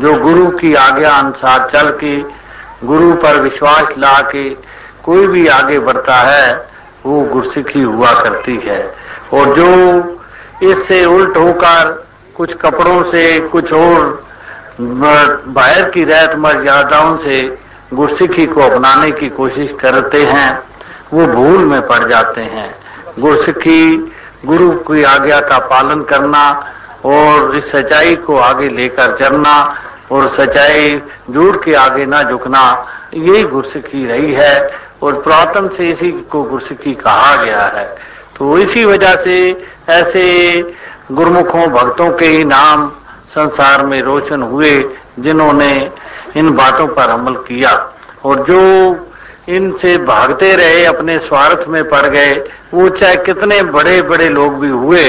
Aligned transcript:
जो 0.00 0.12
गुरु 0.12 0.46
की 0.46 0.74
आज्ञा 0.74 1.10
अनुसार 1.10 1.68
चल 1.72 1.90
के, 1.90 2.16
गुरु 2.86 3.12
पर 3.12 3.40
विश्वास 3.40 3.88
ला 3.98 4.20
के 4.20 4.50
कोई 5.04 5.26
भी 5.26 5.46
आगे 5.46 5.78
बढ़ता 5.78 6.14
है, 6.14 6.68
वो 7.06 7.20
गुरसिखी 7.20 7.80
हुआ 7.80 8.12
करती 8.12 8.56
है। 8.64 8.94
और 9.32 9.54
जो 9.54 10.22
इससे 10.62 11.04
उल्ट 11.04 11.36
होकर 11.36 12.06
कुछ 12.36 12.54
कपड़ों 12.54 13.02
से, 13.04 13.40
कुछ 13.40 13.72
और 13.72 14.26
बाहर 14.80 15.90
की 15.90 16.04
रहत 16.04 16.36
मर्यादाओं 16.36 17.16
से 17.16 17.58
गुरसिखी 17.94 18.46
को 18.46 18.60
अपनाने 18.60 19.10
की 19.10 19.28
कोशिश 19.28 19.74
करते 19.80 20.22
हैं, 20.22 20.62
वो 21.12 21.26
भूल 21.26 21.64
में 21.64 21.86
पड़ 21.86 22.04
जाते 22.04 22.40
हैं। 22.40 22.74
गुरसिखी 23.18 24.12
गुरु 24.46 24.70
की 24.70 25.02
आज्ञा 25.02 25.40
का 25.40 25.58
पालन 25.58 26.02
करना 26.02 26.72
और 27.06 27.56
इस 27.56 27.70
सच्चाई 27.70 28.14
को 28.16 28.36
आगे 28.38 28.68
लेकर 28.68 29.16
चलना 29.16 29.54
और 30.12 30.28
सच्चाई 30.28 31.00
झूठ 31.30 31.64
के 31.64 31.74
आगे 31.74 32.06
ना 32.06 32.22
झुकना, 32.22 32.62
यही 33.14 33.42
गुरसिखी 33.44 34.04
रही 34.06 34.32
है 34.32 34.70
और 35.02 35.20
पुरातन 35.22 35.68
से 35.68 35.88
इसी 35.88 36.10
को 36.32 36.42
गुरसिखी 36.42 36.94
कहा 36.94 37.36
गया 37.44 37.62
है। 37.66 37.84
तो 38.36 38.58
इसी 38.58 38.84
वजह 38.84 39.16
से 39.16 39.36
ऐसे 39.88 40.24
गुरमुखों, 41.12 41.66
भक्तों 41.68 42.10
के 42.10 42.26
ही 42.26 42.44
नाम 42.44 42.88
संसार 43.28 43.84
में 43.86 44.00
रोशन 44.02 44.42
हुए 44.42 44.72
जिन्होंने 45.18 45.72
इन 46.36 46.50
बातों 46.50 46.86
पर 46.88 47.10
अमल 47.10 47.34
किया 47.48 47.70
और 48.24 48.44
जो 48.44 48.60
इनसे 49.48 49.96
भागते 49.98 50.54
रहे, 50.56 50.84
अपने 50.84 51.18
स्वार्थ 51.18 51.66
में 51.68 51.88
पड़ 51.88 52.06
गए, 52.06 52.32
वो 52.74 52.88
चाहे 52.88 53.16
कितने 53.16 53.62
बड़े 53.62 54.00
बड़े 54.02 54.28
लोग 54.28 54.58
भी 54.60 54.68
हुए 54.68 55.04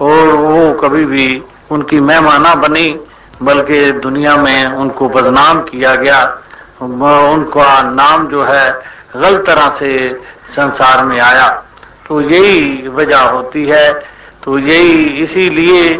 और 0.00 0.28
वो 0.28 0.72
कभी 0.72 1.04
भी 1.04 1.42
उनकी 1.70 2.00
मेहमाना 2.00 2.54
बनी, 2.54 3.00
बल्कि 3.42 3.92
दुनिया 3.92 4.36
में 4.36 4.66
उनको 4.66 5.08
बदनाम 5.08 5.60
किया 5.60 5.94
गया। 5.94 6.38
उनका 6.82 7.82
नाम 7.82 8.26
जो 8.28 8.42
है, 8.44 8.82
गलत 9.16 9.44
तरह 9.46 9.68
से 9.78 10.20
संसार 10.56 11.04
में 11.04 11.20
आया। 11.20 11.48
तो 12.08 12.20
यही 12.20 12.88
वजह 12.88 13.20
होती 13.20 13.64
है। 13.66 13.92
तो 14.44 14.58
यही 14.58 15.02
इसीलिए 15.22 15.94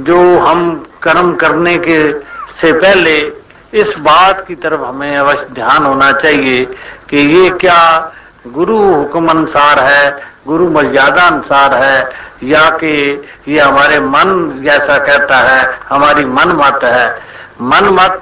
जो 0.00 0.38
हम 0.38 0.86
कर्म 1.02 1.34
करने 1.34 1.76
के 1.76 2.12
से 2.60 2.72
पहले 2.72 3.32
इस 3.74 3.94
बात 3.98 4.44
की 4.48 4.54
तरफ़ 4.54 4.80
हमें 4.80 5.16
अवश्य 5.16 5.46
ध्यान 5.52 5.86
होना 5.86 6.12
चाहिए 6.12 6.64
कि 7.08 7.16
ये 7.16 7.50
क्या 7.50 8.12
गुरु 8.52 8.78
हुक्म 8.94 9.28
अनुसार 9.28 9.78
है, 9.78 10.22
गुरु 10.46 10.68
मर्यादा 10.70 11.22
अनुसार 11.22 11.74
है, 11.74 12.10
या 12.42 12.68
कि 12.70 13.22
ये 13.48 13.60
हमारे 13.60 14.00
मन 14.00 14.60
जैसा 14.64 14.98
कहता 14.98 15.36
है, 15.36 15.78
हमारी 15.88 16.24
मन 16.24 16.48
मत 16.48 16.84
है। 16.84 17.20
मन 17.62 17.88
मत 17.92 18.20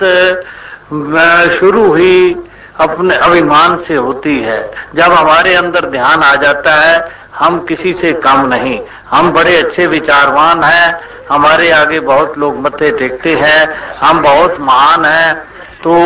शुरू 1.61 1.93
ही 1.95 2.37
अपने 2.81 3.15
अभिमान 3.17 3.79
से 3.79 3.95
होती 3.95 4.41
है। 4.41 4.71
जब 4.95 5.13
हमारे 5.13 5.55
अंदर 5.55 5.87
ध्यान 5.87 6.23
आ 6.23 6.35
जाता 6.35 6.75
है, 6.75 7.13
हम 7.35 7.59
किसी 7.61 7.93
से 7.93 8.13
कम 8.13 8.47
नहीं। 8.47 8.81
हम 9.11 9.31
बड़े 9.33 9.57
अच्छे 9.57 9.87
विचारवान 9.87 10.63
हैं, 10.65 11.01
हमारे 11.31 11.71
आगे 11.71 12.01
बहुत 12.01 12.39
लोग 12.39 12.59
मत्थे 12.59 12.91
टेकते 12.91 13.35
हैं, 13.35 13.69
हम 14.01 14.23
बहुत 14.23 14.57
महान 14.61 15.05
हैं। 15.05 15.43
तो 15.87 15.97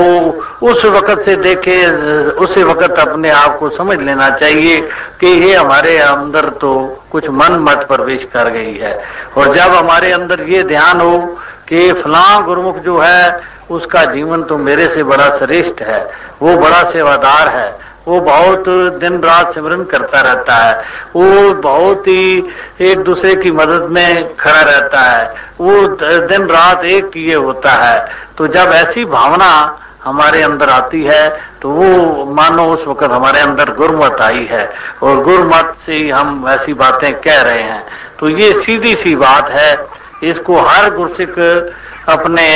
उस 0.62 0.84
वक्त 0.84 1.20
से 1.22 1.34
देखे, 1.36 1.74
उसी 2.36 2.62
वक्त 2.62 2.98
अपने 2.98 3.30
आप 3.30 3.58
को 3.58 3.68
समझ 3.70 3.98
लेना 3.98 4.28
चाहिए 4.30 4.80
कि 5.20 5.26
ये 5.26 5.54
हमारे 5.54 5.96
अंदर 5.98 6.48
तो 6.60 6.72
कुछ 7.12 7.28
मन 7.30 7.56
मत 7.60 7.86
प्रवेश 7.88 8.24
कर 8.24 8.50
गई 8.50 8.74
है। 8.76 8.92
और 9.36 9.54
जब 9.54 9.74
हमारे 9.74 10.10
अंदर 10.12 10.40
ये 10.48 10.62
ध्यान 10.62 11.00
हो 11.00 11.16
कि 11.68 11.92
फला 11.92 12.40
गुरुमुख 12.40 12.78
जो 12.78 12.98
है, 12.98 13.40
उसका 13.70 14.04
जीवन 14.04 14.42
तो 14.42 14.58
मेरे 14.58 14.88
से 14.88 15.02
बड़ा 15.02 15.28
श्रेष्ठ 15.36 15.82
है, 15.82 16.02
वो 16.42 16.56
बड़ा 16.56 16.82
सेवादार 16.90 17.48
है। 17.48 17.68
वो 18.08 18.20
बहुत 18.20 18.68
दिन 19.00 19.20
रात 19.20 19.52
सिमरन 19.54 19.82
करता 19.84 20.20
रहता 20.20 20.56
है। 20.56 20.74
वो 21.16 21.52
बहुत 21.54 22.06
ही 22.08 22.48
एक 22.80 22.98
दूसरे 23.00 23.34
की 23.36 23.50
मदद 23.52 23.88
में 23.90 24.36
खड़ा 24.36 24.60
रहता 24.62 25.00
है। 25.00 25.34
वो 25.60 25.86
दिन 26.26 26.46
रात 26.46 26.84
एक 26.86 27.10
किए 27.10 27.34
होता 27.36 27.72
है। 27.72 28.08
तो 28.38 28.46
जब 28.48 28.72
ऐसी 28.74 29.04
भावना 29.06 29.52
हमारे 30.04 30.42
अंदर 30.42 30.68
आती 30.68 31.02
है 31.04 31.28
तो 31.62 31.70
वो 31.70 32.24
मानो 32.34 32.64
उस 32.74 32.86
वक्त 32.86 33.04
हमारे 33.04 33.40
अंदर 33.40 33.72
गुरमत 33.74 34.20
आई 34.22 34.46
है 34.50 34.64
और 35.02 35.22
गुरमत 35.22 35.76
से 35.86 35.94
ही 35.94 36.08
हम 36.10 36.46
ऐसी 36.48 36.72
बातें 36.74 37.12
कह 37.20 37.40
रहे 37.42 37.62
हैं। 37.62 37.82
तो 38.18 38.28
ये 38.28 38.52
सीधी 38.62 38.94
सी 38.96 39.14
बात 39.16 39.50
है। 39.50 39.76
इसको 40.22 40.56
हर 40.58 40.90
गुरसिक 40.94 41.38
अपने 42.08 42.48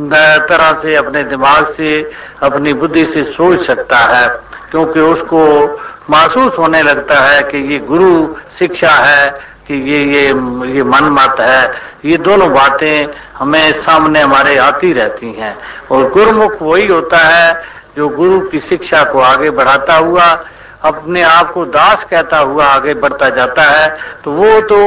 तरह 0.00 0.72
से, 0.72 0.94
अपने 0.94 1.22
दिमाग 1.24 1.66
से, 1.68 2.10
अपनी 2.42 2.72
बुद्धि 2.72 3.04
से 3.06 3.22
सोच 3.26 3.66
सकता 3.66 3.98
है। 3.98 4.28
क्योंकि 4.70 5.00
उसको 5.00 5.40
महसूस 6.10 6.58
होने 6.58 6.82
लगता 6.82 7.20
है 7.20 7.42
कि 7.42 7.58
ये 7.72 7.78
गुरु 7.78 8.34
शिक्षा 8.58 8.90
है, 8.90 9.30
कि 9.68 9.74
ये 9.90 10.04
ये 10.04 10.26
ये 10.72 10.82
मन 10.82 11.04
मत 11.04 11.40
है। 11.40 11.72
ये 12.04 12.16
दोनों 12.16 12.52
बातें 12.52 13.08
हमें 13.36 13.72
सामने 13.72 14.20
हमारे 14.20 14.56
आती 14.56 14.92
रहती 14.92 15.32
हैं। 15.32 15.56
और 15.90 16.08
गुरुमुख 16.10 16.62
वही 16.62 16.86
होता 16.86 17.18
है 17.18 17.64
जो 17.96 18.08
गुरु 18.08 18.40
की 18.40 18.60
शिक्षा 18.60 19.02
को 19.04 19.20
आगे 19.20 19.50
बढ़ाता 19.50 19.96
हुआ 19.96 20.26
अपने 20.82 21.22
आप 21.22 21.50
को 21.52 21.64
दास 21.66 22.04
कहता 22.10 22.38
हुआ 22.38 22.64
आगे 22.64 22.94
बढ़ता 22.94 23.28
जाता 23.30 23.62
है 23.62 23.88
तो 24.24 24.32
वो 24.32 24.60
तो 24.62 24.78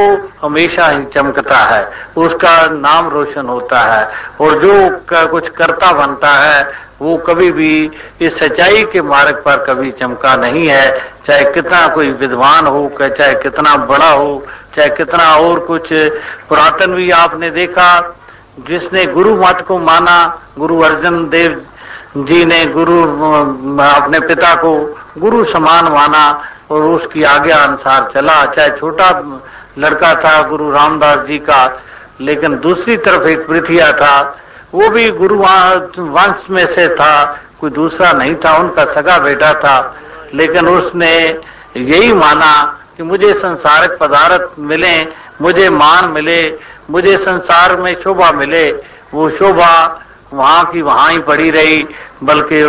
हमेशा 0.42 0.88
ही 0.88 1.04
चमकता 1.06 1.58
है, 1.58 1.84
उसका 2.18 2.66
नाम 2.68 3.10
रोशन 3.10 3.48
होता 3.48 3.80
है, 3.82 4.08
और 4.40 4.62
जो 4.62 5.28
कुछ 5.30 5.50
करता 5.50 5.92
बनता 5.94 6.32
है, 6.34 6.64
वो 7.02 7.18
कभी 7.18 7.52
भी 7.52 7.90
इस 8.22 8.38
सच्चाई 8.40 8.84
के 8.94 9.02
मार्ग 9.02 9.42
पर 9.46 9.64
कभी 9.66 9.92
चमका 9.92 10.36
नहीं 10.36 10.68
है, 10.68 10.92
चाहे 11.26 11.52
कितना 11.54 11.88
कोई 11.88 12.12
विद्वान 12.14 12.68
हो 12.68 12.90
चाहे 13.00 13.34
कितना 13.36 13.76
बड़ा 13.86 14.10
हो, 14.12 14.46
चाहे 14.76 14.90
कितना 14.90 15.36
और 15.38 15.60
कुछ 15.60 15.94
पुरातन 16.50 16.94
भी 16.96 17.10
आपने 17.12 17.50
देखा, 17.52 17.90
जिसने 18.68 19.06
गुरु 19.08 19.36
मत 19.38 19.66
को 19.68 19.78
माना, 19.80 20.18
गुरु 20.58 20.80
अर्जन 20.82 21.28
देव 21.30 21.62
जी 22.18 22.46
ने 22.46 22.66
गुरु, 22.66 23.02
अपने 23.84 24.20
पिता 24.20 24.56
को 24.56 25.00
गुरु 25.18 25.46
समान 25.46 25.86
माना 25.86 26.44
और 26.72 26.82
उसकी 26.82 27.24
आज्ञा 27.24 27.58
अनुसार 27.58 28.10
चला। 28.14 28.46
चाहे 28.46 28.70
छोटा 28.70 29.40
लड़का 29.78 30.16
था, 30.16 30.42
गुरु 30.42 30.72
रामदास 30.72 31.20
जी 31.20 31.38
का, 31.38 31.82
लेकिन 32.22 32.60
दूसरी 32.60 32.98
तरफ़ 32.98 33.28
एक 33.28 33.48
पृथ्विया 33.48 33.92
था, 33.92 34.38
वो 34.74 34.90
भी 34.90 35.10
गुरु 35.12 35.36
वंश 35.36 36.50
में 36.50 36.68
से 36.68 36.96
था, 36.96 37.40
कोई 37.62 37.70
दूसरा 37.70 38.12
नहीं 38.12 38.36
था, 38.36 38.58
उनका 38.58 38.86
सगा 38.86 39.18
बेटा 39.18 39.54
था। 39.54 39.96
लेकिन 40.34 40.68
उसने 40.68 41.40
यही 41.78 42.14
माना 42.14 42.80
कि 42.98 43.04
मुझे 43.04 43.34
संसारिक 43.34 43.98
पदार्थ 43.98 44.60
मिले, 44.60 45.04
मुझे 45.42 45.70
मान 45.70 46.06
मिले, 46.06 46.60
मुझे 46.90 47.18
संसार 47.18 47.76
में 47.76 48.02
शोभा 48.02 48.32
मिले। 48.32 48.72
वो 49.14 49.30
शोभा 49.30 50.02
वहाँ 50.34 50.64
की 50.66 50.82
वहाँ 50.82 51.10
ही 51.12 51.20
पड़ी 51.22 51.50
रही, 51.52 51.86
बल्कि 52.24 52.64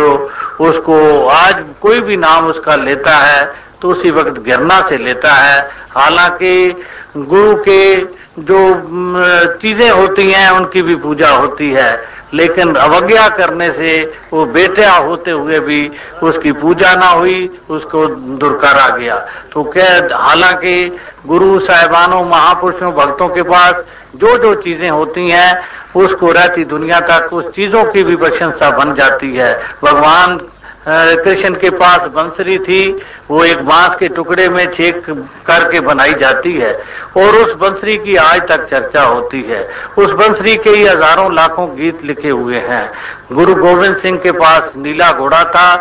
उसको 0.61 1.27
आज 1.27 1.63
कोई 1.81 1.99
भी 2.01 2.17
नाम 2.17 2.47
उसका 2.47 2.75
लेता 2.75 3.17
है 3.17 3.43
तो 3.81 3.89
उसी 3.89 4.11
वक्त 4.11 4.39
गिरना 4.41 4.81
से 4.81 4.97
लेता 4.97 5.33
है। 5.33 5.61
हालाँकि 5.91 6.83
गुरु 7.17 7.55
के 7.67 7.83
जो 8.39 8.59
चीज़ें 9.61 9.89
होती 9.89 10.29
हैं, 10.31 10.49
उनकी 10.51 10.81
भी 10.81 10.95
पूजा 10.95 11.29
होती 11.29 11.69
है, 11.71 11.91
लेकिन 12.33 12.75
अवज्ञा 12.75 13.27
करने 13.29 13.71
से 13.71 13.91
वो 14.33 14.45
बेटा 14.47 14.91
होते 14.91 15.31
हुए 15.31 15.59
भी 15.59 15.91
उसकी 16.23 16.51
पूजा 16.51 16.93
ना 16.95 17.07
हुई, 17.07 17.49
उसको 17.69 18.05
दुरकारा 18.07 18.87
गया। 18.89 19.15
तो 19.53 19.63
क्या, 19.65 20.17
हालाँकि 20.17 20.97
गुरु 21.27 21.59
साहिबानों, 21.59 22.23
महापुरुषों, 22.25 22.91
भक्तों 22.93 23.27
के 23.29 23.41
पास 23.43 23.83
जो 24.13 24.37
जो 24.37 24.53
चीज़ें 24.55 24.89
होती 24.89 25.29
हैं, 25.29 25.59
उसको 25.95 26.31
रहती 26.31 26.63
दुनिया 26.65 26.99
तक 27.01 27.33
उस 27.33 27.49
चीज़ों 27.51 27.83
की 27.85 28.03
भी 28.03 28.15
प्रशंसा 28.15 28.69
बन 28.77 28.93
जाती 28.95 29.35
है। 29.35 29.53
भगवान 29.83 30.39
कृष्ण 30.87 31.55
के 31.55 31.69
पास 31.69 32.07
बंसरी 32.11 32.57
थी, 32.59 32.91
वो 33.29 33.43
एक 33.45 33.61
बाँस 33.65 33.95
के 33.95 34.07
टुकड़े 34.07 34.47
में 34.49 34.65
छेक 34.73 35.05
करके 35.45 35.79
बनाई 35.79 36.13
जाती 36.13 36.53
है 36.53 36.73
और 37.17 37.35
उस 37.35 37.53
बंसरी 37.53 37.97
की 37.97 38.15
आज 38.15 38.41
तक 38.47 38.65
चर्चा 38.65 39.03
होती 39.03 39.41
है। 39.41 39.63
उस 39.97 40.11
बंसरी 40.13 40.55
के 40.57 40.69
ही 40.69 40.85
हज़ारों 40.85 41.33
लाखों 41.35 41.67
गीत 41.77 42.03
लिखे 42.03 42.29
हुए 42.29 42.59
हैं। 42.59 42.89
गुरु 43.33 43.55
गोविंद 43.55 43.97
सिंह 43.97 44.17
के 44.17 44.31
पास 44.33 44.73
नीला 44.77 45.11
घोड़ा 45.11 45.43
था, 45.45 45.75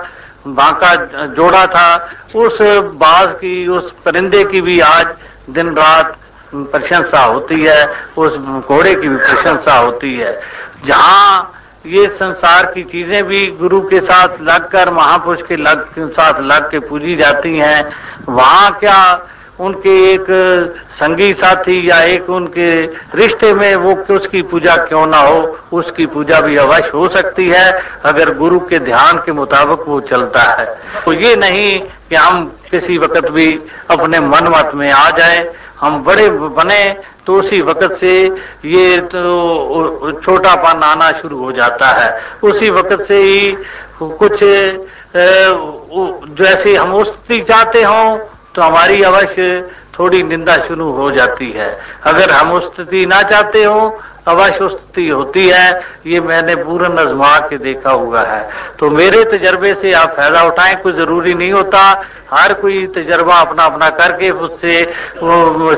बांका 0.47 0.95
जोड़ा 1.27 1.67
था, 1.67 2.11
उस 2.35 2.59
बाज 2.97 3.35
की, 3.35 3.67
उस 3.69 3.93
परिंदे 4.05 4.45
की 4.45 4.61
भी 4.61 4.81
आज 4.81 5.06
दिन 5.51 5.75
रात 5.75 6.17
प्रशंसा 6.55 7.25
होती 7.25 7.65
है, 7.65 7.87
उस 8.19 8.37
घोड़े 8.37 8.95
की 8.95 9.09
भी 9.09 9.17
प्रशंसा 9.17 9.77
होती 9.79 10.15
है। 10.15 10.41
जहाँ 10.87 11.53
ये 11.87 12.09
संसार 12.09 12.67
की 12.67 12.83
चीज़ें 12.83 13.25
भी 13.25 13.47
गुरु 13.51 13.81
के 13.81 14.01
साथ 14.01 14.41
लगकर, 14.41 14.91
महापुरुष 14.91 15.43
के 15.43 15.57
लग 15.57 15.85
के 15.89 16.07
साथ 16.09 16.41
लग 16.41 16.71
के 16.71 16.79
पूजी 16.79 17.17
जाती 17.17 17.57
हैं, 17.59 17.93
वहाँ 18.29 18.71
क्या 18.81 19.29
उनके 19.62 19.93
एक 20.05 20.26
संगी 20.91 21.32
साथी 21.35 21.76
या 21.91 22.00
एक 22.05 22.29
उनके 22.31 22.70
रिश्ते 23.17 23.53
में 23.55 23.75
वो 23.76 23.94
उसकी 24.14 24.43
पूजा 24.43 24.76
क्यों 24.79 25.06
ना 25.06 25.19
हो, 25.19 25.41
उसकी 25.73 26.06
पूजा 26.06 26.41
भी 26.41 26.56
अवश्य 26.56 26.91
हो 26.94 27.09
सकती 27.09 27.49
है, 27.49 27.82
अगर 28.05 28.35
गुरु 28.38 28.59
के 28.61 28.79
ध्यान 28.81 29.19
के 29.26 29.32
मुताबिक 29.32 29.88
वो 29.88 30.00
चलता 30.03 30.43
है। 30.43 30.67
तो 31.05 31.12
ये 31.14 31.35
नहीं 31.37 31.79
कि 31.81 32.14
हम 32.17 32.44
किसी 32.70 32.99
वक्त 32.99 33.29
भी 33.31 33.53
अपने 33.91 34.20
मन 34.23 34.49
मत 34.56 34.75
में 34.75 34.91
आ 34.91 35.11
जाए, 35.11 35.50
हम 35.81 36.03
बड़े 36.05 36.29
बने 36.31 36.82
तो 37.26 37.35
उसी 37.38 37.61
वक्त 37.62 37.94
से 37.97 38.12
ये 38.65 38.99
तो 39.06 40.20
छोटापन 40.23 40.82
आना 40.82 41.11
शुरू 41.12 41.38
हो 41.38 41.53
जाता 41.53 41.87
है। 41.93 42.11
उसी 42.43 42.70
वक्त 42.70 43.03
से 43.03 43.17
ही 43.17 43.56
कुछ 44.03 44.38
जैसे 46.37 46.75
हम 46.76 46.94
उस्ती 46.94 47.41
चाहते 47.43 47.82
हो 47.82 48.03
तो 48.55 48.63
हमारी 48.63 49.03
अवश्य 49.03 49.71
थोड़ी 49.99 50.23
निंदा 50.23 50.57
शुरू 50.59 50.91
हो 50.93 51.11
जाती 51.11 51.51
है। 51.51 51.71
अगर 52.05 52.31
हम 52.31 52.53
उस 52.53 52.67
स्थिति 52.67 53.05
ना 53.07 53.23
चाहते 53.23 53.63
हो, 53.65 54.01
अवश्य 54.29 54.65
उस 54.65 54.73
स्थिति 54.73 55.09
होती 55.09 55.49
है। 55.49 55.83
ये 56.07 56.21
मैंने 56.21 56.55
पूर्ण 56.55 56.97
अजमा 56.97 57.39
के 57.49 57.59
देखा 57.59 57.91
हुआ 57.93 58.23
है। 58.23 58.49
तो 58.79 58.91
मेरे 58.91 59.25
तजर्बे 59.25 59.75
से 59.75 59.93
आप 59.93 60.15
फ़ायदा 60.17 60.43
उठाएँ, 60.43 60.75
कोई 60.77 60.93
ज़रूरी 60.93 61.35
नहीं 61.35 61.53
होता। 61.53 62.03
हर 62.31 62.53
कोई 62.55 62.87
तजर्बा 62.87 63.37
अपना 63.37 63.65
अपना 63.65 63.89
करके 63.91 64.31
उससे 64.31 64.85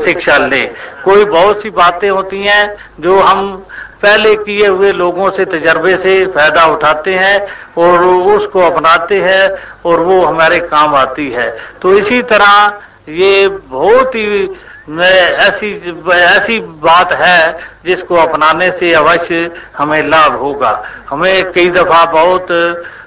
शिक्षा 0.04 0.36
ले। 0.38 0.64
कोई 1.04 1.24
बहुत 1.24 1.62
सी 1.62 1.70
बातें 1.72 2.08
होती 2.10 2.42
हैं 2.42 2.76
जो 3.00 3.18
हम 3.20 3.64
पहले 4.02 4.34
किए 4.36 4.66
हुए 4.66 4.92
लोगों 4.92 5.30
से 5.30 5.44
तजर्बे 5.46 5.96
से 5.96 6.24
फ़ायदा 6.26 6.64
उठाते 6.66 7.14
हैं 7.14 7.46
और 7.78 8.04
उसको 8.34 8.60
अपनाते 8.60 9.20
हैं 9.20 9.50
और 9.84 10.00
वो 10.00 10.20
हमारे 10.22 10.58
काम 10.68 10.94
आती 10.94 11.30
है। 11.30 11.50
तो 11.82 11.96
इसी 11.98 12.22
तरह 12.24 13.12
ये 13.12 13.48
बहुत 13.48 14.14
ही 14.14 14.48
ऐसी 14.90 15.68
ऐसी 16.12 16.58
बात 16.82 17.12
है 17.12 17.58
जिसको 17.84 18.14
अपनाने 18.16 18.70
से 18.72 18.92
अवश्य 18.94 19.50
हमें 19.76 20.02
लाभ 20.08 20.34
होगा। 20.34 20.82
हमें 21.10 21.52
कई 21.52 21.68
दफ़ा 21.70 22.04
बहुत 22.12 22.46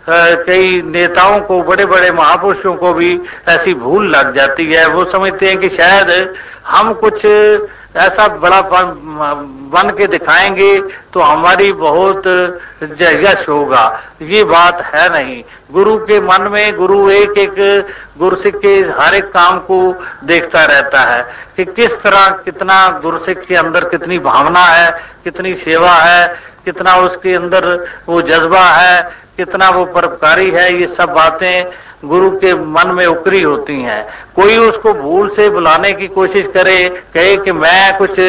कई 0.09 0.81
नेताओं 0.85 1.39
को 1.41 1.61
बड़े 1.61 1.85
बड़े 1.85 2.11
महापुरुषों 2.11 2.73
को 2.75 2.93
भी 2.93 3.19
ऐसी 3.49 3.73
भूल 3.75 4.09
लग 4.09 4.33
जाती 4.35 4.65
है। 4.65 4.85
वो 4.87 5.03
समझते 5.05 5.47
हैं 5.47 5.57
कि 5.57 5.69
शायद 5.69 6.33
हम 6.67 6.93
कुछ 6.93 7.25
ऐसा 7.97 8.27
बड़ा 8.43 8.61
बन 9.73 9.89
के 9.97 10.07
दिखाएँगे। 10.07 10.77
तो 11.17 11.21
हमारी 11.21 11.71
बहुत 11.73 12.27
यश 13.01 13.45
होगा। 13.49 13.83
ये 14.21 14.43
बात 14.43 14.81
है 14.85 15.07
नहीं। 15.13 15.41
गुरु 15.71 15.95
के 15.99 16.19
मन 16.19 16.47
में 16.51 16.75
गुरु 16.75 17.09
एक 17.09 17.37
एक 17.37 17.55
गुरसिख 18.19 18.55
के 18.55 18.73
हर 18.99 19.15
एक 19.15 19.31
काम 19.31 19.57
को 19.59 19.79
देखता 20.23 20.63
रहता 20.65 20.99
है 21.01 21.25
कि 21.57 21.65
किस 21.65 21.97
तरह 22.01 22.27
कितना 22.45 22.77
गुरसिख 23.03 23.39
के 23.39 23.55
अंदर 23.55 23.89
कितनी 23.89 24.19
भावना 24.19 24.65
है, 24.65 24.91
कितनी 25.23 25.55
सेवा 25.55 25.93
है, 25.93 26.27
कितना 26.65 26.95
उसके 26.97 27.33
अंदर 27.33 27.65
वो 28.09 28.21
जज्बा 28.21 28.63
है, 28.71 29.01
कितना 29.37 29.69
वो 29.69 29.85
परोपकारी 29.85 30.49
है, 30.51 30.79
ये 30.79 30.87
सब 30.87 31.09
बातें 31.13 31.65
गुरु 32.05 32.29
के 32.37 32.53
मन 32.53 32.91
में 32.91 33.05
उकरी 33.05 33.41
होती 33.41 33.81
हैं। 33.81 34.03
कोई 34.35 34.57
उसको 34.59 34.93
भूल 34.93 35.29
से 35.29 35.49
बुलाने 35.49 35.91
की 35.93 36.07
कोशिश 36.07 36.47
करे, 36.47 37.03
कहे 37.13 37.35
कि 37.37 37.51
मैं 37.51 37.97
कुछ 37.97 38.19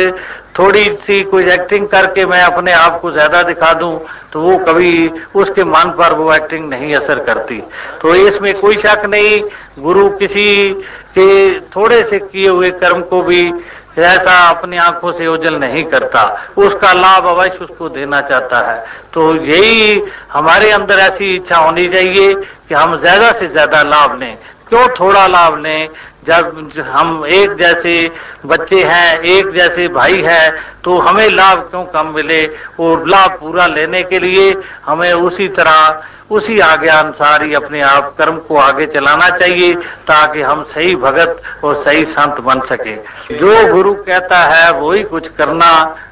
थोड़ी 0.58 0.84
सी 0.98 1.22
कुछ 1.24 1.46
एक्टिंग 1.48 1.86
करके 1.88 2.24
मैं 2.26 2.40
अपने 2.42 2.72
आप 2.72 3.00
को 3.00 3.10
ज़्यादा 3.12 3.42
दिखा 3.42 3.72
दूँ 3.72 3.98
तो 4.32 4.40
वो 4.40 4.56
कभी 4.64 5.08
उसके 5.34 5.64
मन 5.64 5.94
पर 5.98 6.12
वो 6.14 6.32
एक्टिंग 6.34 6.68
नहीं 6.70 6.94
असर 6.94 7.18
करती। 7.24 7.60
तो 8.02 8.14
इसमें 8.16 8.52
कोई 8.60 8.76
शक 8.78 9.02
नहीं, 9.06 9.40
गुरु 9.78 10.08
किसी 10.18 10.72
के 11.14 11.60
थोड़े 11.68 12.02
से 12.04 12.18
किए 12.18 12.48
हुए 12.48 12.70
कर्म 12.80 13.02
को 13.02 13.22
भी 13.22 13.52
ऐसा 13.98 14.32
अपनी 14.48 14.76
आँखों 14.78 15.12
से 15.12 15.26
ओझल 15.26 15.54
नहीं 15.54 15.84
करता। 15.84 16.22
उसका 16.56 16.92
लाभ 16.92 17.26
अवश्य 17.28 17.64
उसको 17.64 17.88
देना 17.88 18.20
चाहता 18.20 18.58
है। 18.70 18.84
तो 19.14 19.34
यही 19.36 20.02
हमारे 20.32 20.70
अंदर 20.70 20.98
ऐसी 20.98 21.34
इच्छा 21.36 21.56
होनी 21.56 21.88
चाहिए 21.88 22.34
कि 22.34 22.74
हम 22.74 22.98
ज़्यादा 22.98 23.32
से 23.32 23.48
ज़्यादा 23.48 23.82
लाभ 23.84 24.18
लें। 24.20 24.36
क्यों 24.68 24.86
थोड़ा 24.90 25.26
लाभ 25.26 25.58
लें? 25.62 25.88
जब 26.28 26.82
हम 26.86 27.24
एक 27.26 27.54
जैसे 27.56 28.10
बच्चे 28.46 28.82
हैं, 28.82 29.20
एक 29.20 29.50
जैसे 29.50 29.88
भाई 29.88 30.22
है 30.22 30.50
तो 30.84 30.98
हमें 30.98 31.28
लाभ 31.30 31.58
क्यों 31.60 31.84
कम 31.86 32.12
मिले? 32.14 32.44
और 32.80 33.06
लाभ 33.08 33.30
पूरा 33.40 33.66
लेने 33.66 34.02
के 34.02 34.18
लिए 34.18 34.54
हमें 34.86 35.12
उसी 35.12 35.48
तरह, 35.48 36.02
उसी 36.30 36.58
आज्ञा 36.60 36.98
अनुसार 37.00 37.42
ही 37.42 37.54
अपने 37.54 37.80
आप 37.82 38.14
कर्म 38.18 38.38
को 38.38 38.56
आगे 38.56 38.86
चलाना 38.86 39.28
चाहिए, 39.30 39.74
ताकि 40.06 40.42
हम 40.42 40.62
सही 40.64 40.94
भगत 40.96 41.42
और 41.64 41.74
सही 41.76 42.04
संत 42.04 42.40
बन 42.40 42.60
सके। 42.60 42.94
जो 43.36 43.72
गुरु 43.72 43.94
कहता 43.94 44.38
है, 44.44 44.70
वही 44.72 45.02
कुछ 45.04 45.28
करना 45.28 45.70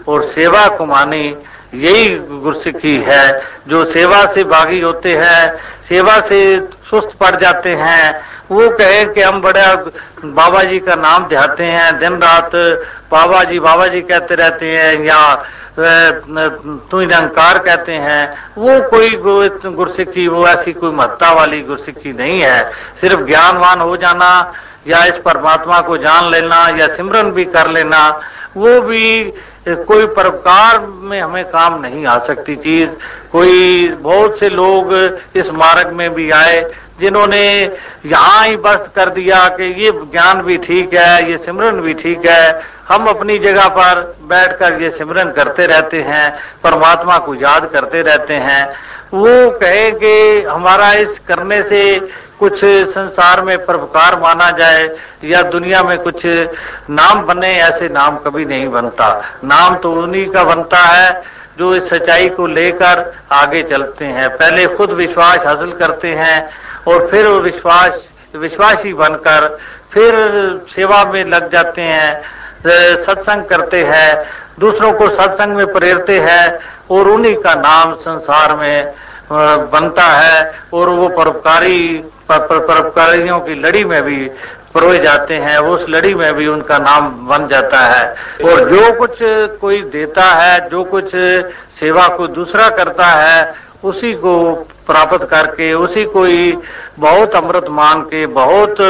और 0.09 0.25
सेवा 0.25 0.67
कुमानी, 0.69 1.37
यही 1.75 2.09
गुरसिखी 2.19 2.97
है। 3.09 3.43
जो 3.69 3.85
सेवा 3.85 4.25
से 4.27 4.45
बागी 4.45 4.81
होते 4.81 5.17
हैं, 5.17 5.53
सेवा 5.89 6.21
से 6.21 6.57
सुस्त 6.91 7.17
पड़ 7.21 7.35
जाते 7.37 7.75
हैं। 7.75 8.15
वो 8.51 8.69
कहे 8.71 9.05
कि 9.05 9.23
हम 9.23 9.41
बड़ा 9.43 9.75
बाबा 10.25 10.63
जी 10.63 10.79
का 10.79 10.95
नाम 10.95 11.27
ध्याते 11.29 11.65
हैं। 11.65 11.99
दिन 11.99 12.15
रात 12.15 12.55
बाबा 13.13 13.43
जी 13.45 13.59
बाबा 13.61 13.87
जी 13.87 14.01
कहते 14.03 14.35
रहते 14.35 14.67
हैं 14.69 15.05
या 15.05 15.21
तू 15.77 17.01
निरंकार 17.01 17.59
कहते 17.59 17.93
हैं। 17.95 18.53
वो 18.59 18.81
कोई 18.89 19.11
गुरसिखी, 19.17 20.27
वो 20.29 20.47
ऐसी 20.49 20.73
कोई 20.73 20.91
महत्ता 20.91 21.33
वाली 21.33 21.61
गुरसिखी 21.63 22.13
नहीं 22.13 22.41
है। 22.41 22.71
सिर्फ़ 23.01 23.21
ज्ञानवान 23.23 23.81
हो 23.81 23.97
जाना 23.97 24.31
या 24.87 25.05
इस 25.05 25.19
परमात्मा 25.19 25.81
को 25.81 25.97
जान 25.99 26.31
लेना 26.31 26.67
या 26.79 26.87
सिमरन 26.89 27.31
भी 27.31 27.45
कर 27.47 27.71
लेना, 27.71 28.09
वो 28.57 28.81
भी 28.81 29.33
कोई 29.69 30.07
परोपकार 30.07 30.79
में 30.81 31.21
हमें 31.21 31.45
काम 31.45 31.81
नहीं 31.81 32.07
आ 32.07 32.19
सकती 32.19 32.57
चीज़। 32.57 32.91
कोई 33.33 33.89
बहुत 33.89 34.39
से 34.39 34.49
लोग 34.49 34.93
इस 35.37 35.51
मार्ग 35.51 35.93
में 35.93 36.15
भी 36.15 36.31
आए 36.31 36.61
जिन्होंने 37.01 37.47
यहाँ 38.07 38.45
ही 38.45 38.57
बस 38.57 38.89
कर 38.97 39.09
दिया 39.11 39.49
कि 39.51 39.65
ये 39.83 39.91
ज्ञान 40.13 40.41
भी 40.43 40.57
ठीक 40.59 40.95
है, 40.95 41.31
ये 41.31 41.37
सिमरन 41.39 41.81
भी 41.81 41.95
ठीक 41.95 42.27
है, 42.27 42.63
हम 42.89 43.07
अपनी 43.07 43.39
जगह 43.39 43.69
पर 43.71 44.01
बैठकर 44.29 44.81
ये 44.83 44.91
सिमरन 44.91 45.31
करते 45.33 45.67
रहते 45.67 46.01
हैं, 46.03 46.31
परमात्मा 46.65 47.19
को 47.19 47.35
याद 47.35 47.71
करते 47.73 48.03
रहते 48.03 48.35
हैं। 48.35 48.69
वो 49.15 49.51
कहे 49.59 49.91
कि 49.93 50.43
हमारा 50.45 50.93
इस 50.95 51.19
करने 51.29 51.63
से 51.63 51.99
कुछ 52.39 52.61
संसार 52.65 53.43
में 53.43 53.65
परोपकार 53.67 54.19
माना 54.21 54.51
जाए 54.51 54.89
या 55.25 55.43
दुनिया 55.45 55.83
में 55.83 55.99
कुछ 55.99 56.27
नाम 56.27 57.23
बने, 57.23 57.53
ऐसे 57.53 57.89
नाम 57.89 58.17
कभी 58.17 58.45
नहीं 58.45 58.69
बनता। 58.69 59.09
नाम 59.45 59.77
तो 59.77 59.93
उन्हीं 59.93 60.29
का 60.31 60.45
बनता 60.45 60.79
है 60.79 61.23
जो 61.59 61.75
इस 61.75 61.89
सच्चाई 61.89 62.29
को 62.29 62.47
लेकर 62.47 63.13
आगे 63.33 63.63
चलते 63.63 64.05
हैं। 64.07 64.29
पहले 64.31 64.67
खुद 64.77 64.91
विश्वास 64.93 65.47
हासिल 65.47 65.73
करते 65.73 66.09
हैं 66.15 66.49
और 66.87 67.07
फिर 67.11 67.27
विश्वास, 67.27 68.09
विश्वासी 68.37 68.93
बनकर 68.95 69.49
फिर 69.93 70.15
सेवा 70.71 71.05
में 71.05 71.25
लग 71.25 71.51
जाते 71.53 71.83
हैं 71.83 73.03
सत्संग 73.03 73.45
करते 73.45 73.83
हैं, 73.85 74.25
दूसरों 74.59 74.93
को 74.93 75.09
सत्संग 75.11 75.57
में 75.57 75.73
प्रेरते 75.73 76.19
हैं 76.21 76.59
और 76.91 77.09
उन्हीं 77.09 77.35
का 77.37 77.55
नाम 77.55 77.95
संसार 77.97 78.55
में 78.57 78.93
बनता 79.71 80.05
है 80.05 80.53
और 80.75 80.89
वो 80.89 81.09
परोपकारी 81.09 82.05
परोपकारियों 82.31 83.39
की 83.41 83.55
लड़ी 83.55 83.85
में 83.85 84.03
भी 84.03 84.17
परोए 84.75 84.99
जाते 84.99 85.35
हैं, 85.35 85.59
उस 85.59 85.85
लड़ी 85.89 86.15
में 86.15 86.35
भी 86.35 86.47
उनका 86.47 86.79
नाम 86.79 87.09
बन 87.29 87.47
जाता 87.49 87.81
है। 87.81 88.09
और 88.45 88.69
जो 88.71 88.93
कुछ 88.93 89.19
कोई 89.61 89.81
देता 89.83 90.23
है, 90.23 90.69
जो 90.71 90.83
कुछ 90.85 91.11
सेवा 91.81 92.07
को 92.09 92.27
दूसरा 92.29 92.69
करता 92.71 93.07
है 93.07 93.55
उसी 93.87 94.13
को 94.15 94.35
प्राप्त 94.87 95.25
करके, 95.25 95.73
उसी 95.75 96.05
को 96.05 96.25
ही 96.25 96.53
बहुत 96.99 97.35
अमृत 97.35 97.67
मान 97.71 98.01
के, 98.03 98.25
बहुत, 98.35 98.81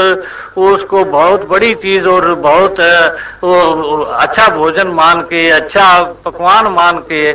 उसको 0.58 1.04
बहुत 1.04 1.46
बड़ी 1.48 1.74
चीज़ 1.74 2.06
और 2.06 2.34
बहुत 2.36 2.80
अच्छा 2.80 4.46
भोजन 4.56 4.88
मान 4.94 5.20
के 5.22 5.48
अच्छा 5.50 5.86
पकवान 6.24 6.66
मान 6.72 6.98
के 7.12 7.32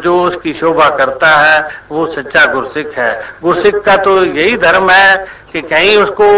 जो 0.00 0.20
उसकी 0.22 0.52
शोभा 0.52 0.88
करता 0.96 1.28
है, 1.36 1.60
वो 1.90 2.06
सच्चा 2.06 2.44
गुरसिख 2.52 2.98
है। 2.98 3.12
गुरसिख 3.42 3.76
का 3.84 3.96
तो 3.96 4.24
यही 4.24 4.56
धर्म 4.58 4.90
है 4.90 5.16
कि 5.52 5.60
कहीं 5.62 5.96
उसको 5.98 6.28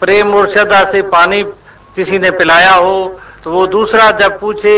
प्रेम 0.00 0.34
और 0.34 0.48
श्रद्धा 0.50 0.84
से 0.84 1.02
पानी 1.10 1.42
किसी 1.96 2.18
ने 2.18 2.30
पिलाया 2.30 2.72
हो 2.72 3.20
तो 3.44 3.50
वो 3.50 3.66
दूसरा 3.66 4.10
जब 4.10 4.38
पूछे 4.40 4.74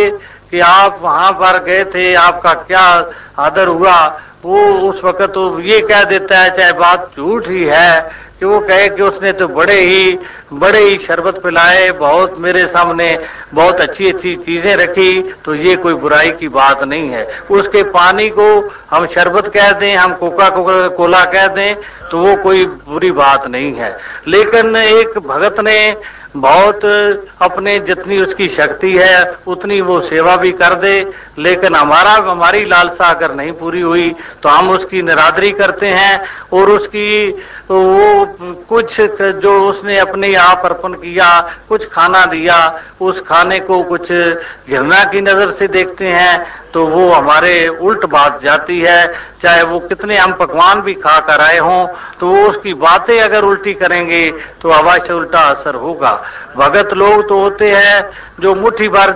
कि 0.51 0.61
आप 0.61 0.99
वहाँ 1.03 1.33
पर 1.33 1.63
गए 1.65 1.85
थे, 1.87 2.15
आपका 2.17 2.55
क्या 2.55 2.87
आदर 3.39 3.69
हुआ? 3.69 3.97
वो 4.45 4.61
उस 4.89 5.03
वक्त 5.05 5.23
तो 5.31 5.61
ये 5.61 5.81
कह 5.83 6.05
देता 6.07 6.39
है, 6.39 6.51
चाहे 6.51 6.73
बात 6.75 7.11
झूठ 7.17 7.49
ही 7.49 7.65
है, 7.65 8.01
कि 8.41 8.47
वो 8.47 8.59
कहे 8.61 8.89
कि 8.89 9.03
उसने 9.03 9.33
तो 9.33 9.47
बड़े 9.49 9.81
ही 9.81 10.19
बड़े 10.53 10.79
ही 10.81 10.97
शरबत 10.99 11.41
पिलाए, 11.43 11.91
बहुत 11.93 12.39
मेरे 12.39 12.65
सामने 12.67 13.19
बहुत 13.55 13.81
अच्छी 13.81 14.09
अच्छी 14.11 14.35
चीज़ें 14.37 14.77
रखी 14.77 15.21
तो 15.45 15.55
ये 15.55 15.75
कोई 15.77 15.95
बुराई 15.95 16.31
की 16.33 16.49
बात 16.49 16.83
नहीं 16.85 17.11
है। 17.11 17.27
उसके 17.51 17.83
पानी 17.91 18.29
को 18.31 18.47
हम 18.91 19.07
शरबत 19.07 19.49
कह 19.55 19.71
दें, 19.73 19.97
हम 19.97 20.15
कोका 20.15 20.49
कोला 20.91 21.25
कह 21.27 21.47
दें 21.49 21.75
तो 22.11 22.19
वो 22.19 22.35
कोई 22.43 22.65
बुरी 22.65 23.11
बात 23.13 23.47
नहीं 23.49 23.73
है। 23.75 23.97
लेकिन 24.29 24.77
एक 24.77 25.19
भगत 25.19 25.61
ने 25.61 25.97
बहुत 26.35 26.85
अपने 27.43 27.79
जितनी 27.81 28.19
उसकी 28.19 28.47
शक्ति 28.49 28.93
है, 28.93 29.37
उतनी 29.47 29.81
वो 29.81 30.01
सेवा 30.01 30.37
भी 30.37 30.51
कर 30.53 30.75
दे। 30.77 31.13
लेकिन 31.39 31.75
हमारा, 31.75 32.13
हमारी 32.23 32.65
लालसा 32.65 33.07
अगर 33.07 33.35
नहीं 33.35 33.53
पूरी 33.53 33.81
हुई 33.81 34.15
तो 34.43 34.49
हम 34.49 34.71
उसकी 34.71 35.03
निरादरी 35.03 35.51
करते 35.53 35.87
हैं 35.89 36.21
और 36.53 36.71
उसकी, 36.71 37.31
वो 37.71 38.25
कुछ 38.69 39.01
जो 39.01 39.59
उसने 39.63 39.99
अपने 39.99 40.35
आप 40.37 40.65
अर्पण 40.65 40.93
किया, 40.95 41.29
कुछ 41.69 41.89
खाना 41.89 42.25
दिया, 42.27 42.59
उस 43.01 43.21
खाने 43.23 43.59
को 43.61 43.83
कुछ 43.85 44.13
घृणा 44.13 45.05
की 45.05 45.21
नज़र 45.21 45.51
से 45.51 45.69
देखते 45.69 46.09
हैं 46.09 46.47
तो 46.73 46.87
वो 46.87 47.11
हमारे 47.11 47.67
उल्ट 47.69 48.05
बात 48.07 48.41
जाती 48.43 48.79
है। 48.81 49.13
चाहे 49.43 49.63
वो 49.63 49.79
कितने 49.81 50.17
हम 50.17 50.33
पकवान 50.33 50.81
भी 50.81 50.95
खा 50.97 51.19
कर 51.21 51.41
आए 51.41 51.59
हों 51.59 51.87
तो 52.21 52.27
वो 52.27 52.47
उसकी 52.49 52.75
बातें 52.77 53.21
अगर 53.21 53.45
उल्टी 53.45 53.75
करेंगे 53.75 54.31
तो 54.63 54.69
अवश्य 54.71 55.13
उल्टा 55.13 55.41
असर 55.51 55.75
होगा। 55.77 56.20
भगत 56.57 56.95
लोग 56.95 57.29
तो 57.29 57.39
होते 57.41 57.71
हैं 57.71 58.11
जो 58.41 58.55
मुट्ठी 58.55 58.89
भर 58.89 59.11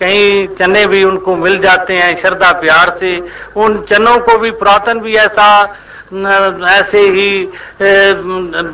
कहीं 0.00 0.46
चने 0.48 0.86
भी 0.86 1.02
उनको 1.04 1.36
मिल 1.36 1.58
जाते 1.60 1.96
हैं 1.96 2.16
श्रद्धा 2.20 2.50
प्यार 2.52 2.96
से। 3.00 3.18
उन 3.56 3.80
चनों 3.82 4.18
को 4.18 4.38
भी, 4.38 4.50
पुरातन 4.50 5.00
भी 5.00 5.16
ऐसा 5.16 5.76
ऐसे 6.12 7.00
ही 7.00 7.52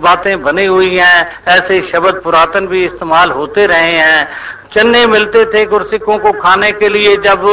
बातें 0.01 0.43
बनी 0.43 0.65
हुई 0.65 0.97
हैं, 0.97 1.43
ऐसे 1.49 1.81
शब्द 1.83 2.21
पुरातन 2.25 2.67
भी 2.67 2.85
इस्तेमाल 2.85 3.31
होते 3.31 3.67
रहे 3.67 3.93
हैं। 3.93 4.29
चन्ने 4.73 5.07
मिलते 5.07 5.45
थे 5.45 5.65
गुरसिखों 5.67 6.19
को 6.19 6.33
खाने 6.33 6.73
के 6.73 6.89
लिए 6.89 7.17
जब 7.17 7.45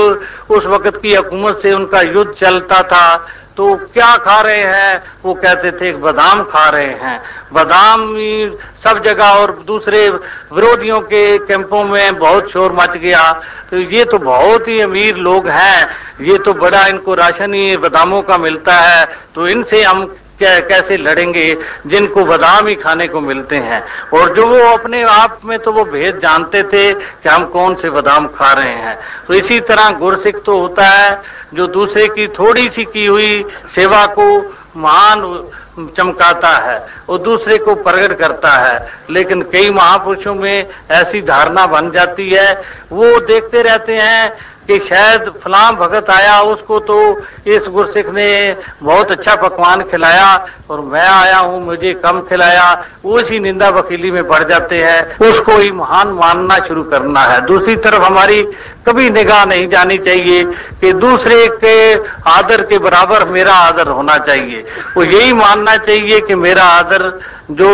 उस 0.49 0.65
वक्त 0.65 0.97
की 1.01 1.15
हुकूमत 1.15 1.57
से 1.57 1.73
उनका 1.73 2.01
युद्ध 2.01 2.31
चलता 2.31 2.81
था 2.83 3.05
तो 3.57 3.73
क्या 3.93 4.15
खा 4.17 4.39
रहे 4.41 4.63
हैं? 4.63 5.03
वो 5.23 5.33
कहते 5.33 5.71
थे 5.71 5.91
बादाम 5.93 6.43
खा 6.43 6.69
रहे 6.69 6.93
हैं। 7.01 7.21
बादाम 7.53 8.15
सब 8.83 9.01
जगह 9.03 9.29
और 9.31 9.51
दूसरे 9.67 10.09
विरोधियों 10.09 10.99
के 11.01 11.37
कैंपों 11.37 11.83
में 11.83 12.17
बहुत 12.19 12.49
शोर 12.51 12.73
मच 12.73 12.97
गया। 12.97 13.21
तो 13.71 13.77
ये 13.77 14.05
तो 14.05 14.17
बहुत 14.17 14.67
ही 14.67 14.79
अमीर 14.81 15.17
लोग 15.17 15.47
हैं। 15.47 15.87
ये 16.21 16.37
तो 16.37 16.53
बड़ा 16.53 16.85
इनको 16.87 17.13
राशन 17.13 17.53
ही 17.53 17.77
बादामों 17.77 18.21
का 18.21 18.37
मिलता 18.37 18.75
है। 18.75 19.05
तो 19.35 19.47
इनसे 19.47 19.83
हम 19.83 20.03
कैसे 20.41 20.97
लड़ेंगे, 20.97 21.57
जिनको 21.87 22.23
बादाम 22.25 22.67
ही 22.67 22.75
खाने 22.75 23.07
को 23.07 23.21
मिलते 23.21 23.55
हैं। 23.55 23.83
और 24.13 24.33
जो 24.35 24.47
वो 24.47 24.59
अपने 24.67 25.03
आप 25.03 25.39
में 25.45 25.57
तो 25.59 25.71
वो 25.71 25.83
भेद 25.85 26.19
जानते 26.19 26.63
थे 26.63 26.93
कि 26.93 27.29
हम 27.29 27.45
कौन 27.45 27.75
से 27.75 27.89
बादाम 27.89 28.27
खा 28.27 28.51
रहे 28.53 28.75
हैं। 28.77 28.97
तो 29.27 29.33
इसी 29.33 29.59
तरह 29.59 29.89
गुरसिख 29.89 30.41
तो 30.45 30.59
होता 30.59 30.87
है, 30.87 31.21
जो 31.53 31.67
दूसरे 31.67 32.07
की 32.07 32.27
थोड़ी 32.27 32.69
सी 32.69 32.85
की 32.85 33.05
हुई 33.05 33.45
सेवा 33.75 34.05
को 34.19 34.25
महान 34.77 35.49
चमकाता 35.97 36.49
है, 36.59 36.87
और 37.09 37.17
दूसरे 37.17 37.57
को 37.57 37.75
प्रकट 37.75 38.17
करता 38.17 38.49
है। 38.49 38.89
लेकिन 39.09 39.41
कई 39.41 39.69
महापुरुषों 39.69 40.33
में 40.35 40.67
ऐसी 40.91 41.21
धारणा 41.21 41.65
बन 41.67 41.91
जाती 41.91 42.29
है, 42.29 42.61
वो 42.91 43.19
देखते 43.19 43.61
रहते 43.61 43.95
हैं 43.95 44.33
कि 44.67 44.79
शायद 44.79 45.31
फलाम 45.43 45.75
भगत 45.75 46.09
आया, 46.09 46.41
उसको 46.41 46.79
तो 46.79 47.21
इस 47.47 47.65
गुरसिख 47.69 48.09
ने 48.09 48.57
बहुत 48.83 49.11
अच्छा 49.11 49.35
पकवान 49.35 49.81
खिलाया 49.81 50.47
और 50.69 50.81
मैं 50.81 51.07
आया 51.07 51.37
हूँ, 51.37 51.65
मुझे 51.65 51.93
कम 51.93 52.21
खिलाया। 52.21 52.85
उसी 53.05 53.39
निंदा 53.39 53.69
वकीली 53.69 54.11
में 54.11 54.27
बढ़ 54.27 54.43
जाते 54.43 54.83
हैं। 54.83 55.29
उसको 55.29 55.57
ही 55.57 55.71
महान 55.71 56.07
मानना 56.07 56.57
शुरू 56.57 56.83
करना 56.83 57.21
है। 57.21 57.41
दूसरी 57.41 57.75
तरफ़ 57.75 58.01
हमारी 58.01 58.41
कभी 58.87 59.09
निगाह 59.09 59.43
नहीं 59.45 59.67
जानी 59.69 59.97
चाहिए 59.99 60.43
कि 60.81 60.91
दूसरे 60.95 61.47
के 61.63 61.75
आदर 62.29 62.61
के 62.65 62.77
बराबर 62.79 63.25
मेरा 63.29 63.53
आदर 63.55 63.87
होना 63.89 64.17
चाहिए। 64.19 64.65
वो 64.97 65.03
यही 65.03 65.33
मानना 65.33 65.75
चाहिए 65.79 66.19
कि 66.21 66.35
मेरा 66.37 66.63
आदर 66.63 67.07
जो 67.51 67.69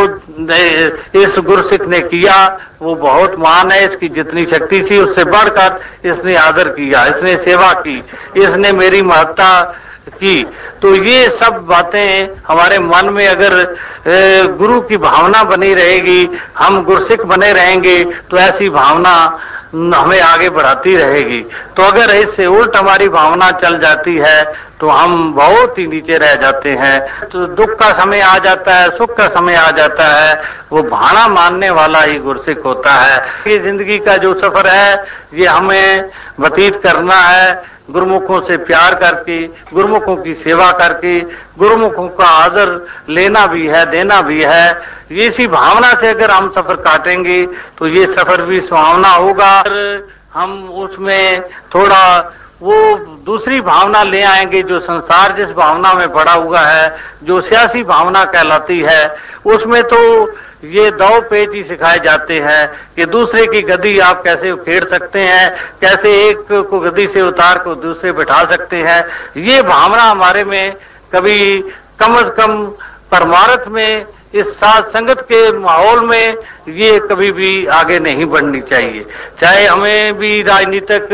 इस 1.15 1.35
गुरसिख 1.39 1.87
ने 1.87 1.99
किया, 2.01 2.35
वो 2.81 2.95
बहुत 2.95 3.35
मान 3.39 3.71
है, 3.71 3.85
इसकी 3.85 4.07
जितनी 4.09 4.45
शक्ति 4.45 4.81
थी 4.83 4.97
उससे 4.99 5.23
बढ़कर 5.25 6.09
इसने 6.09 6.35
आदर 6.37 6.69
किया, 6.69 7.05
इसने 7.07 7.35
सेवा 7.39 7.73
की, 7.75 8.03
इसने 8.37 8.71
मेरी 8.73 9.01
महत्ता 9.03 9.61
की। 10.11 10.43
तो 10.81 10.95
ये 10.95 11.29
सब 11.31 11.65
बातें 11.67 12.29
हमारे 12.47 12.79
मन 12.79 13.09
में 13.13 13.27
अगर 13.27 14.55
गुरु 14.57 14.79
की 14.81 14.97
भावना 14.99 15.43
बनी 15.45 15.73
रहेगी, 15.73 16.29
हम 16.57 16.83
गुरसिख 16.83 17.21
बने 17.23 17.51
रहेंगे 17.53 18.03
तो 18.29 18.37
ऐसी 18.39 18.69
भावना 18.71 19.15
हमें 19.73 20.19
आगे 20.21 20.49
बढ़ाती 20.49 20.95
रहेगी। 20.95 21.39
तो 21.77 21.83
अगर 21.83 22.11
इससे 22.11 22.45
उल्ट 22.47 22.75
हमारी 22.75 23.07
भावना 23.09 23.49
चल 23.53 23.77
जाती 23.79 24.15
है 24.17 24.69
तो 24.79 24.89
हम 24.89 25.33
बहुत 25.33 25.77
ही 25.79 25.85
नीचे 25.87 26.17
रह 26.17 26.33
जाते 26.35 26.69
हैं। 26.71 27.27
तो 27.29 27.45
दुख 27.47 27.69
का 27.79 27.91
समय 27.93 28.21
आ 28.21 28.37
जाता 28.37 28.75
है, 28.75 28.89
सुख 28.97 29.15
का 29.17 29.27
समय 29.29 29.55
आ 29.55 29.69
जाता 29.71 30.05
है, 30.09 30.41
वो 30.71 30.83
भाणा 30.83 31.27
मानने 31.27 31.69
वाला 31.69 32.01
ही 32.01 32.17
गुरसिक 32.19 32.59
होता 32.59 32.91
है। 32.91 33.17
ये 33.47 33.57
ज़िंदगी 33.59 33.97
का 33.99 34.15
जो 34.17 34.33
सफ़र 34.33 34.67
है, 34.67 35.03
ये 35.33 35.45
हमें 35.47 36.09
व्यतीत 36.39 36.81
करना 36.83 37.15
है। 37.15 37.61
गुरुमुखों 37.89 38.41
से 38.41 38.57
प्यार 38.57 38.95
करके, 38.95 39.45
गुरुमुखों 39.73 40.15
की 40.15 40.33
सेवा 40.33 40.71
करके, 40.71 41.19
गुरुमुखों 41.57 42.07
का 42.09 42.25
आदर 42.25 42.87
लेना 43.09 43.45
भी 43.47 43.67
है, 43.67 43.85
देना 43.91 44.21
भी 44.21 44.41
है। 44.43 44.99
इसी 45.11 45.47
भावना 45.47 45.93
से 45.93 46.07
अगर 46.07 46.31
हम 46.31 46.49
सफ़र 46.51 46.75
काटेंगे 46.77 47.45
तो 47.77 47.87
ये 47.87 48.05
सफ़र 48.07 48.41
भी 48.41 48.59
सुहावना 48.61 49.09
होगा। 49.09 49.63
हम 50.33 50.69
उसमें 50.69 51.41
थोड़ा 51.75 52.33
वो 52.61 52.73
दूसरी 53.25 53.59
भावना 53.61 54.03
ले 54.03 54.21
आएँगे 54.23 54.61
जो 54.63 54.79
संसार 54.79 55.35
जिस 55.35 55.49
भावना 55.49 55.93
में 55.93 56.11
पड़ा 56.13 56.33
हुआ 56.33 56.59
है, 56.59 56.95
जो 57.23 57.39
सियासी 57.41 57.83
भावना 57.83 58.23
कहलाती 58.25 58.79
है, 58.79 59.15
उसमें 59.45 59.81
तो 59.83 59.99
ये 60.63 60.89
दो 60.91 61.07
ही 61.53 61.63
सिखाए 61.63 61.99
जाते 61.99 62.39
हैं 62.39 62.67
कि 62.95 63.05
दूसरे 63.05 63.45
की 63.47 63.61
गद्दी 63.61 63.97
आप 63.99 64.23
कैसे 64.23 64.51
उखेड़ 64.51 64.83
सकते 64.85 65.19
हैं, 65.19 65.49
कैसे 65.81 66.11
एक 66.29 66.51
को 66.69 66.79
गद्दी 66.79 67.07
से 67.07 67.21
उतार 67.21 67.57
को 67.57 67.75
दूसरे 67.75 68.11
बैठा 68.11 68.43
सकते 68.45 68.77
हैं। 68.77 69.03
ये 69.37 69.61
भावना 69.61 70.03
हमारे 70.03 70.43
में 70.43 70.75
कभी 71.13 71.59
कम 71.99 72.15
अज 72.15 72.31
कम 72.37 72.65
परमारथ 73.11 73.67
में, 73.67 74.05
इस 74.33 74.47
साथ 74.47 74.89
संगत 74.89 75.21
के 75.21 75.51
माहौल 75.51 76.05
में 76.05 76.37
ये 76.67 76.99
कभी 76.99 77.31
भी 77.31 77.65
आगे 77.65 77.99
नहीं 77.99 78.25
बढ़नी 78.25 78.61
चाहिए। 78.61 79.05
चाहे 79.39 79.65
हमें 79.65 80.17
भी 80.17 80.41
राजनीतिक 80.43 81.07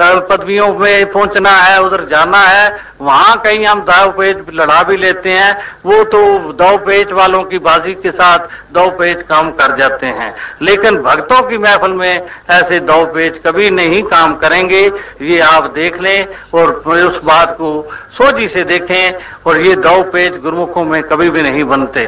पदवियों 0.00 0.68
में 0.74 1.12
पहुँचना 1.12 1.50
है, 1.50 1.80
उधर 1.82 2.04
जाना 2.04 2.38
है, 2.38 2.78
वहाँ 3.00 3.36
कहीं 3.36 3.64
हम 3.66 3.80
दाव 3.80 4.10
पेज 4.10 4.44
लड़ा 4.54 4.82
भी 4.82 4.96
लेते 4.96 5.32
हैं, 5.32 5.56
वो 5.86 6.02
तो 6.04 6.52
दो 6.52 6.76
पेज 6.76 7.12
वालों 7.12 7.42
की 7.44 7.58
बाजी 7.58 7.94
के 7.94 8.10
साथ 8.10 8.46
दो 8.72 8.88
पेज 8.90 9.22
काम 9.22 9.50
कर 9.50 9.76
जाते 9.76 10.06
हैं। 10.06 10.34
लेकिन 10.62 10.96
भक्तों 10.96 11.42
की 11.42 11.58
महफल 11.58 11.92
में 11.92 12.26
ऐसे 12.50 12.80
दो 12.80 13.04
पेज 13.04 13.40
कभी 13.46 13.70
नहीं 13.70 14.02
काम 14.02 14.34
करेंगे, 14.36 14.80
ये 15.22 15.40
आप 15.40 15.70
देख 15.70 16.00
लें 16.00 16.26
और 16.54 16.72
उस 17.06 17.22
बात 17.24 17.54
को 17.54 17.70
सोची 18.12 18.48
से 18.48 18.62
देखें 18.64 19.12
और 19.46 19.60
ये 19.60 19.74
दो 19.76 20.02
पेज 20.02 20.40
गुरुमुखों 20.42 20.84
में 20.84 21.02
कभी 21.02 21.30
भी 21.30 21.42
नहीं 21.42 21.64
बनते। 21.64 22.04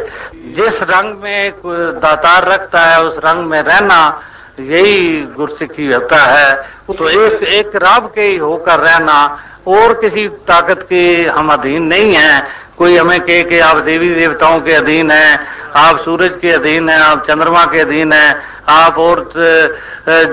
जिस 0.57 0.83
रंग 0.83 1.23
में 1.23 1.53
दातार 2.01 2.49
रखता 2.49 2.81
है, 2.81 3.03
उस 3.03 3.19
रंग 3.25 3.47
में 3.47 3.61
रहना 3.63 4.23
यही 4.61 5.23
गुरसिखी 5.23 5.93
होता 5.93 6.17
है। 6.17 6.55
तो 6.89 7.09
एक 7.09 7.43
एक 7.43 7.77
रब 7.77 8.13
के 8.15 8.23
ही 8.23 8.37
होकर 8.37 8.79
रहना 8.79 9.39
और 9.67 9.93
किसी 9.95 10.27
ताकत 10.49 10.87
के 10.89 11.03
हम 11.27 11.53
अधीन 11.53 11.83
नहीं 11.85 12.15
है। 12.15 12.41
कोई 12.79 12.97
हमें 12.97 13.21
कहे 13.21 13.43
कि 13.43 13.59
आप 13.61 13.77
देवी 13.85 14.09
देवताओं 14.15 14.61
के 14.61 14.73
अधीन 14.75 15.11
हैं, 15.11 15.39
आप 15.77 16.01
सूरज 16.01 16.39
के 16.43 16.53
अधीन 16.53 16.89
हैं, 16.89 16.99
आप 16.99 17.27
चंद्रमा 17.27 17.65
के 17.65 17.81
अधीन 17.81 18.13
हैं, 18.13 18.35
आप 18.69 18.99
और 18.99 19.33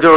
जो 0.02 0.14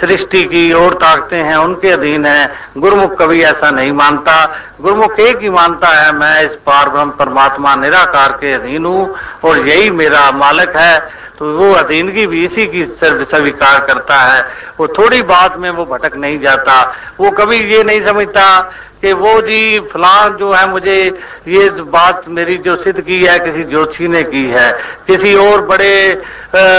सृष्टि 0.00 0.42
की 0.44 0.72
और 0.72 0.94
ताकतें 0.94 1.36
हैं, 1.38 1.56
उनके 1.56 1.90
अधीन 1.90 2.26
हैं। 2.26 2.50
गुरुमुख 2.78 3.16
कभी 3.18 3.42
ऐसा 3.42 3.70
नहीं 3.70 3.92
मानता। 3.92 4.34
गुरुमुख 4.80 5.18
एक 5.20 5.42
ही 5.42 5.50
मानता 5.50 5.88
है, 5.88 6.12
मैं 6.12 6.44
इस 6.44 6.56
पार 6.66 6.88
ब्रह्म 6.88 7.10
परमात्मा 7.10 7.74
निराकार 7.76 8.32
के 8.40 8.52
अधीन 8.52 8.84
हूँ 8.86 9.14
और 9.44 9.68
यही 9.68 9.90
मेरा 9.92 10.30
मालक 10.32 10.76
है। 10.76 10.98
तो 11.38 11.52
वो 11.56 11.72
अधीनगी 11.74 12.26
भी 12.26 12.44
इसी 12.44 12.66
की 12.66 12.84
स्वीकार 12.94 13.84
करता 13.86 14.16
है। 14.16 14.40
वो 14.80 14.86
थोड़ी 14.88 15.20
बात 15.22 15.58
में 15.58 15.68
वो 15.70 15.84
भटक 15.86 16.16
नहीं 16.16 16.38
जाता। 16.40 16.80
वो 17.20 17.30
कभी 17.30 17.58
ये 17.74 17.82
नहीं 17.84 18.00
समझता 18.06 18.44
कि 19.02 19.12
वो 19.12 19.40
जी, 19.40 19.78
फलान 19.78 20.36
जो 20.36 20.52
है 20.52 20.68
मुझे 20.68 21.18
ये 21.48 21.70
बात 21.70 22.24
मेरी 22.28 22.58
जो 22.58 22.76
सिद्ध 22.76 23.00
की 23.00 23.24
है, 23.24 23.38
किसी 23.38 23.64
ज्योतिषी 23.64 24.08
ने 24.08 24.22
की 24.22 24.46
है। 24.46 24.72
किसी 25.06 25.34
और 25.34 25.62
बड़े 25.62 26.22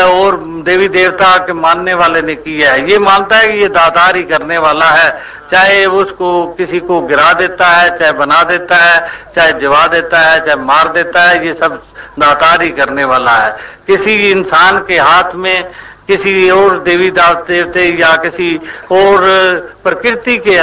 और 0.04 0.38
देवी 0.66 0.88
देवता 0.88 1.38
के 1.38 1.54
मानने 1.54 1.94
वाले 1.94 2.22
ने 2.22 2.36
की 2.36 2.62
है। 2.62 2.92
ये 2.92 3.00
मानता 3.00 3.38
है 3.38 3.48
कि 3.48 3.60
ये 3.60 3.68
दातार 3.68 4.16
ही 4.16 4.24
करने 4.24 4.58
वाला 4.58 4.86
है। 4.86 5.40
चाहे 5.52 5.86
उसको, 5.86 6.56
किसी 6.58 6.80
को 6.80 7.02
गिरा 7.02 7.34
देता 7.34 7.68
है, 7.68 8.00
चाहे 8.00 8.12
बना 8.12 8.44
देता 8.44 8.76
है, 8.76 9.12
चाहे 9.36 9.52
जवा 9.52 9.88
देता 9.88 10.20
है, 10.20 10.46
चाहे 10.46 10.56
मार 10.56 10.88
देता 10.88 11.24
है, 11.24 11.48
ये 11.48 11.54
सब 11.54 11.84
दातार 12.20 12.62
ही 12.62 12.70
करने 12.70 13.04
वाला 13.04 13.32
है। 13.32 13.58
किसी 13.88 14.32
इंसान 14.32 14.80
के 14.80 14.98
हाथ 14.98 15.36
में 15.36 15.72
किसी 16.10 16.50
और 16.50 16.80
देवी 16.80 17.10
देवते 17.12 17.88
या 18.00 18.16
किसी 18.18 18.56
और 18.92 19.26
प्रकृति 19.84 20.38
के 20.38 20.60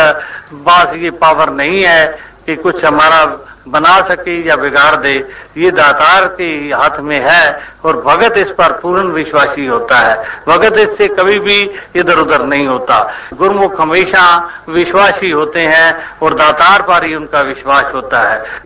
पास 0.64 0.94
ये 0.96 1.10
पावर 1.16 1.50
नहीं 1.52 1.82
है 1.84 2.06
कि 2.46 2.56
कुछ 2.56 2.84
हमारा 2.84 3.24
बना 3.68 4.00
सके 4.00 4.36
या 4.48 4.56
बिगाड़ 4.56 4.96
दे। 4.96 5.12
ये 5.58 5.70
दातार 5.70 6.26
के 6.38 6.46
हाथ 6.72 6.98
में 7.00 7.18
है 7.20 7.62
और 7.84 8.00
भगत 8.02 8.36
इस 8.38 8.50
पर 8.50 8.72
पूर्ण 8.72 9.12
विश्वासी 9.12 9.66
होता 9.66 9.98
है। 9.98 10.16
भगत 10.48 10.78
इससे 10.78 11.08
कभी 11.08 11.38
भी 11.38 11.58
इधर 11.96 12.18
उधर 12.18 12.44
नहीं 12.44 12.66
होता। 12.66 13.00
गुरुमुख 13.34 13.80
हमेशा 13.80 14.26
विश्वासी 14.68 15.30
होते 15.30 15.60
हैं 15.60 16.18
और 16.22 16.34
दातार 16.34 16.82
पर 16.82 17.04
ही 17.04 17.14
उनका 17.14 17.40
विश्वास 17.40 17.92
होता 17.94 18.20
है। 18.22 18.65